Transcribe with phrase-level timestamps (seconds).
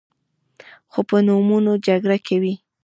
[0.91, 2.53] خو په نومونو جګړه کوي.